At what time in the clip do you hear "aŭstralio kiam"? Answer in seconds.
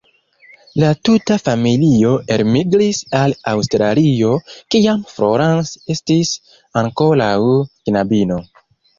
3.51-5.03